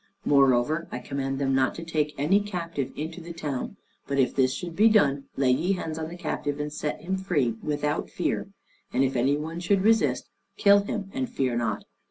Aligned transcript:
Moreover 0.25 0.87
I 0.91 0.97
command 0.97 1.37
them 1.37 1.53
not 1.53 1.75
to 1.75 1.85
take 1.85 2.15
any 2.17 2.39
captive 2.39 2.91
into 2.95 3.21
the 3.21 3.33
town, 3.33 3.77
but 4.07 4.17
if 4.17 4.33
this 4.33 4.51
should 4.51 4.75
be 4.75 4.89
done, 4.89 5.25
lay 5.35 5.51
ye 5.51 5.73
hands 5.73 5.99
on 5.99 6.09
the 6.09 6.17
captive 6.17 6.59
and 6.59 6.73
set 6.73 7.01
him 7.01 7.17
free, 7.17 7.53
without 7.61 8.09
fear, 8.09 8.47
and 8.91 9.03
if 9.03 9.15
any 9.15 9.37
one 9.37 9.59
should 9.59 9.83
resist, 9.83 10.27
kill 10.57 10.79
him 10.85 11.11
and 11.13 11.29
fear 11.29 11.55
not. 11.55 11.83